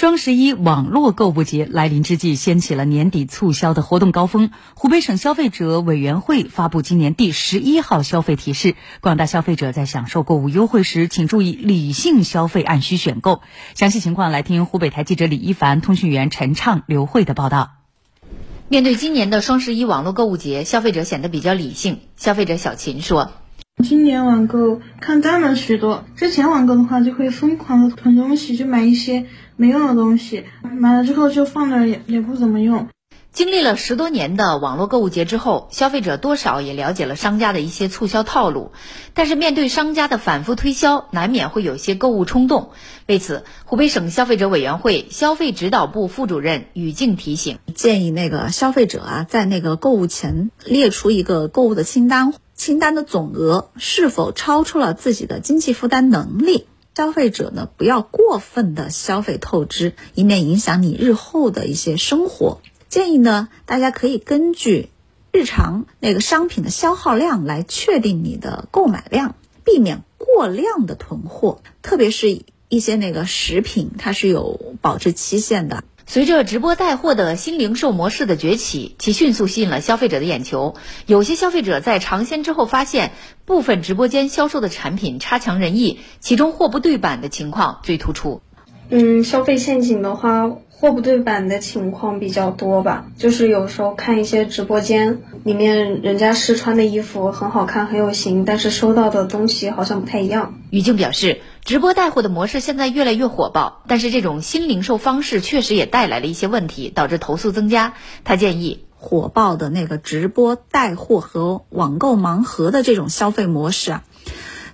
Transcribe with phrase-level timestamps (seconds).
[0.00, 4.50] 双十一网络购物节来临之际，掀起了年底促销的活动高峰。
[4.74, 13.42] 湖北省消费者委员会发布今年第十一号消费提示，广大消费者在享受购物优惠时，请注意理性消费，按需选购。
[13.74, 17.72] 详细情况来听湖北台记者李一凡、通讯员陈畅、刘慧的报道。
[18.70, 22.00] 面对今年的双十一网络购物节，消费者显得比较理性。
[22.16, 23.32] 消费者小秦说。
[23.82, 29.26] 今年网购看淡了许多，之前网购的话就会疯狂的囤东西，就买一些
[29.56, 32.88] 没用的东西，买了之后就放那也也不怎么用。
[33.32, 38.72] 经历了十多年的网络购物节之后，消费者多少也了解了商家的一些促销套路，
[39.14, 42.70] 但是面对商家的反复推销，难免会有些购物冲动。
[43.06, 52.34] 为此，湖北省消费者委员会消费指导部副主任于静提醒，建议那个消费者啊，在那个购物前列出一个购物的清单。
[52.60, 56.66] 清单的总额是否超出了自己的经济负担能力？
[56.94, 62.60] 消费者呢，不要过分的消费透支，以免影响你日后的一些生活。
[62.90, 64.90] 建议呢，大家可以根据
[65.32, 71.62] 日常那个商品的消耗量来确定你的购买量，避免过量的囤货。
[71.80, 75.82] 特别是一些那个食品，它是有保质期限的。
[76.12, 80.74] 随着直播带货的新零售模式的崛起，其迅速吸引了消费者的眼球。
[81.06, 83.12] 有些消费者在尝鲜之后发现，
[83.44, 88.42] 部分直播间销售的产品差强人意，其中货不对版的情况最突出。
[88.88, 90.50] 嗯，消费陷阱的话。
[90.80, 100.54] 货不对版的情况比较多吧，就是有时候看一些直播间里面人家试穿的衣服很好看很有型，但是收到的东西好像不太一样。
[100.70, 107.92] 于静表示，直播带货的模式现在越来越火爆，但是这种新零售方式确实也带来了一些问题，导致投诉增加。
[108.24, 114.04] 他建议，火爆的那个直播带货和网购盲盒的这种消费模式啊。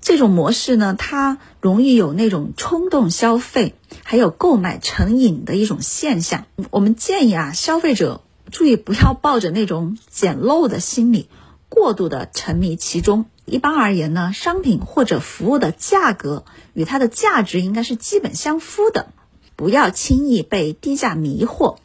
[0.00, 6.46] 这种模式呢，它容易有那种冲动消费，还有购买成瘾的一种现象。
[6.70, 11.28] 我们建议啊，消费者注意不要抱着那种捡漏的心理，
[11.68, 13.26] 过度的沉迷其中。
[13.44, 19.08] 一般而言呢，商品或者服务的价格与它的价值应该是基本相符的，
[19.56, 21.76] 不要轻易被低价迷惑。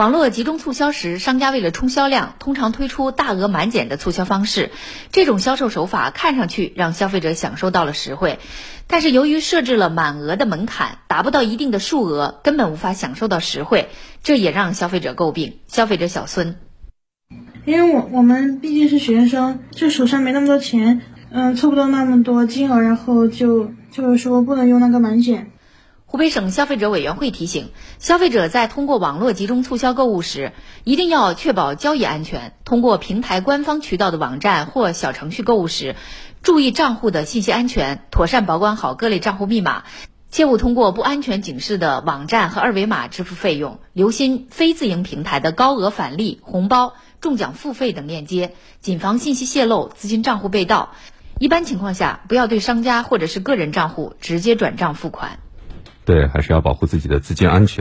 [0.00, 4.70] 网络集中促销时，商家为了冲销量，通常推出大额满减的促销方式。
[5.12, 8.38] 这种销售手法看上去让消费者享受到了实惠，
[8.86, 13.90] 但是由于设置了满额的门槛，达不到一定的数额，根本无法享受到实惠，
[14.22, 15.58] 这也让消费者诟病。
[15.66, 16.56] 消费者小孙，
[17.66, 25.50] 因为我我们毕竟是学生，就手上没那么多钱，嗯，凑不到那么多金额，然后就就是说不能用那个满减。
[26.10, 30.50] 湖北省消费者委员会提醒，消费者在通过网络集中促销购物时，
[30.82, 32.54] 一定要确保交易安全。
[32.64, 35.94] 通过平台官方渠道的网站或小程序购物时，
[36.42, 39.84] 注意账户的信息安全，妥善保管好各类账户密码，
[40.32, 43.78] 切勿通过不安全警示的网站和二维码支付费用。
[43.92, 50.90] 留心非自营平台的高额返利、红包、中奖付费等链接，谨防信息泄露、资金账户被盗。
[51.38, 55.38] 一般情况下，不要对商家或者是个人账户直接转账付款。
[56.10, 57.78] 对，还是要保护自己的资金安全。